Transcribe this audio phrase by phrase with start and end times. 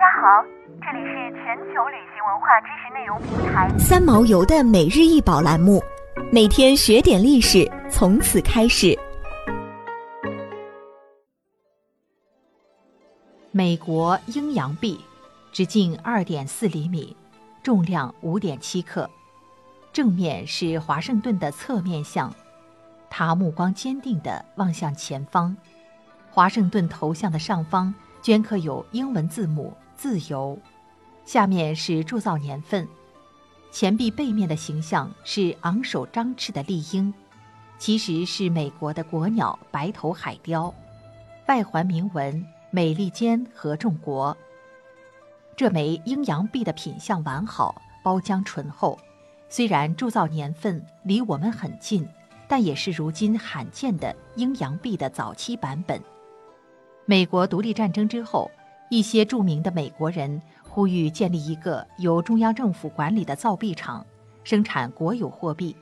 [0.00, 0.42] 家好，
[0.80, 5.78] 这里是全球旅行文化知识内容平台三毛游的每日一宝栏目，
[6.32, 8.98] 每天学点历史，从此开始。
[13.50, 14.98] 美国阴阳币，
[15.52, 17.14] 直径二点四厘米，
[17.62, 19.06] 重量五点七克，
[19.92, 22.32] 正面是华盛顿的侧面像，
[23.10, 25.54] 他目光坚定地望向前方，
[26.30, 27.94] 华盛顿头像的上方。
[28.22, 30.58] 镌刻有英文字母“自由”，
[31.26, 32.88] 下面是铸造年份。
[33.70, 37.12] 钱币背面的形象是昂首张翅的丽鹰，
[37.78, 40.74] 其实是美国的国鸟白头海雕。
[41.48, 42.42] 外环铭文
[42.72, 44.34] “美利坚合众国”。
[45.54, 48.98] 这枚阴阳币的品相完好，包浆醇厚。
[49.50, 52.08] 虽然铸造年份离我们很近，
[52.48, 56.00] 但也是如今罕见的阴阳币的早期版本。
[57.04, 58.50] 美国独立战争之后，
[58.90, 64.04] 一些著名的美国人呼吁建立一个由中央政府管理的造币厂，
[64.42, 65.74] 生产国有货币。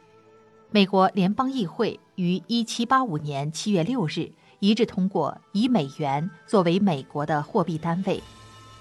[0.70, 8.22] 美国联邦议会于1785年7月6日一致通过以美元作为美国的货币单位。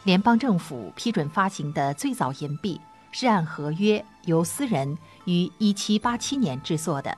[0.03, 2.79] 联邦政府批准发行的最早银币
[3.11, 7.17] 是按合约由私人于1787年制作的。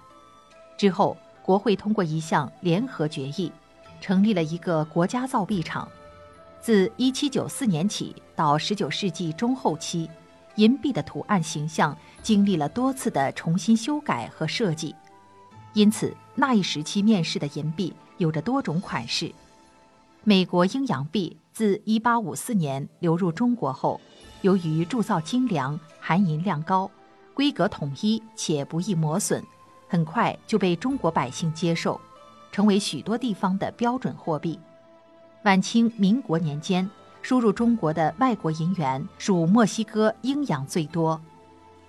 [0.78, 3.52] 之后，国会通过一项联合决议。
[4.02, 5.86] 成立了一个国家造币厂。
[6.62, 10.10] 自1794年起到19世纪中后期，
[10.56, 14.94] 银币的图案形象经历了多次的重新修改和设计，
[15.74, 19.34] 因此那一时期面世的银币有着多种款式。
[20.24, 24.00] 美国阴阳币自1854年流入中国后，
[24.42, 26.92] 由于铸造精良、含银量高、
[27.34, 29.42] 规格统一且不易磨损，
[29.88, 32.00] 很快就被中国百姓接受。
[32.52, 34.60] 成为许多地方的标准货币。
[35.44, 36.88] 晚清民国年间，
[37.22, 41.20] 输入中国的外国银元属墨西哥鹰洋最多。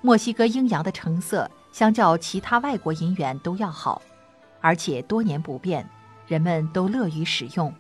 [0.01, 4.01] 墨西哥鹰洋的成色相较其他外国银元都要好，
[4.61, 5.85] 而且多年不变，
[6.29, 7.75] 人们都乐于使用。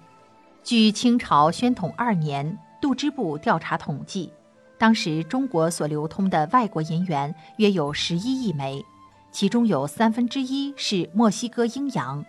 [0.65, 4.33] 据清朝宣统二年度支部调查统计，
[4.77, 8.85] 当时中国所流通的外国银元约有十一亿枚，
[9.31, 12.25] 其中有三分之一是墨西哥鹰洋。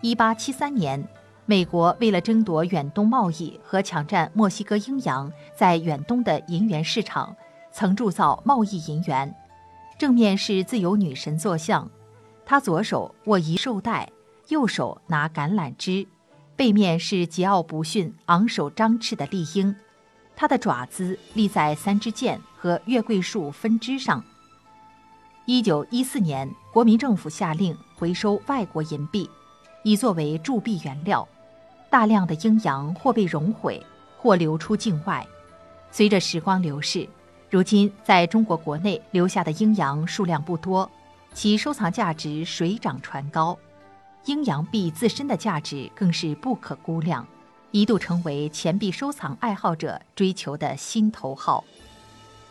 [0.00, 1.02] 一八七三年，
[1.46, 7.36] 美国为了争夺远东贸易和抢占墨西哥鹰洋在远东的银元市场，
[7.70, 9.34] 曾铸造贸易银元。
[9.98, 11.90] 正面是自由女神坐像，
[12.46, 14.10] 她左手握一绶带，
[14.48, 16.06] 右手拿橄榄枝；
[16.56, 19.76] 背面是桀骜不驯、昂首张翅的丽鹰，
[20.34, 24.24] 它的爪子立在三支箭和月桂树分支上。
[25.44, 29.28] 一九一四年，国民政府下令回收外国银币。
[29.86, 31.28] 以作为铸币原料，
[31.94, 33.80] 大量的阴阳或被熔毁，
[34.18, 35.24] 或流出境外。
[35.92, 37.08] 随着时光流逝，
[37.48, 40.90] 如今在中国国内留下的阴阳数量不多，
[41.34, 43.56] 其收藏价值水涨船高。
[44.24, 47.24] 阴阳币自身的价值更是不可估量，
[47.70, 51.62] 一度成为钱币收藏爱好者追求的心头好。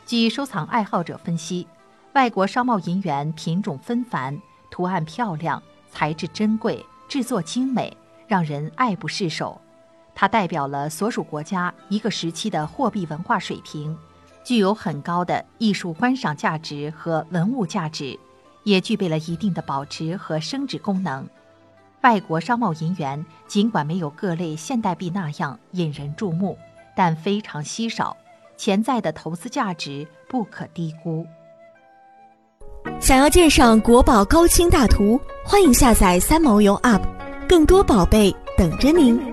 [0.06, 1.68] 据收藏爱好者分析，
[2.14, 5.62] 外国商贸银元品种纷繁，图案漂亮，
[5.92, 6.82] 材质珍贵。
[7.09, 7.96] 制作精美，
[8.28, 9.59] 让人爱不释手。
[10.16, 13.97] 它代表了所属国家一个时期的货币文化水平，
[14.44, 18.19] 具有很高的艺术观赏价值和文物价值，
[18.63, 21.28] 也具备了一定的保值和升值功能。
[22.01, 26.57] 外国商贸银元尽管没有各类现代币那样引人注目，
[26.95, 28.16] 但非常稀少，
[28.57, 31.25] 潜在的投资价值不可低估。
[33.00, 37.01] 想要鉴赏国宝高清大图，欢迎下载三毛游 App，
[37.53, 39.33] 更多宝贝等着您。